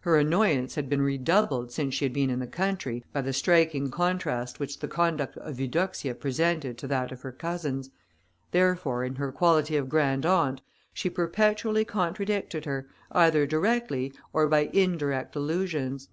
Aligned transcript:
Her 0.00 0.16
annoyance 0.18 0.74
had 0.74 0.88
been 0.88 1.00
redoubled 1.00 1.70
since 1.70 1.94
she 1.94 2.04
had 2.04 2.12
been 2.12 2.28
in 2.28 2.40
the 2.40 2.48
country, 2.48 3.04
by 3.12 3.20
the 3.20 3.32
striking 3.32 3.88
contrast 3.88 4.58
which 4.58 4.80
the 4.80 4.88
conduct 4.88 5.36
of 5.36 5.60
Eudoxia 5.60 6.16
presented 6.16 6.76
to 6.78 6.88
that 6.88 7.12
of 7.12 7.22
her 7.22 7.30
cousins; 7.30 7.88
therefore, 8.50 9.04
in 9.04 9.14
her 9.14 9.30
quality 9.30 9.76
of 9.76 9.88
grand 9.88 10.26
aunt, 10.26 10.60
she 10.92 11.08
perpetually 11.08 11.84
contradicted 11.84 12.64
her, 12.64 12.88
either 13.12 13.46
directly 13.46 14.12
or 14.32 14.48
by 14.48 14.62
indirect 14.72 15.36
allusions. 15.36 16.08